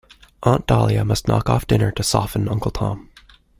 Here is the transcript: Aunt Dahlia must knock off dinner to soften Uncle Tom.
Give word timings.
Aunt 0.41 0.65
Dahlia 0.65 1.05
must 1.05 1.27
knock 1.27 1.47
off 1.47 1.67
dinner 1.67 1.91
to 1.91 2.01
soften 2.01 2.49
Uncle 2.49 2.71
Tom. 2.71 3.11